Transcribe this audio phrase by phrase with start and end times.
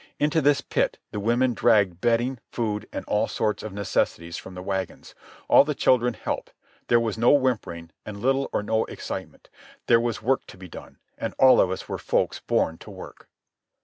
[0.17, 4.63] Into this pit the women dragged bedding, food, and all sorts of necessaries from the
[4.63, 5.13] wagons.
[5.47, 6.53] All the children helped.
[6.87, 9.51] There was no whimpering, and little or no excitement.
[9.85, 13.29] There was work to be done, and all of us were folks born to work.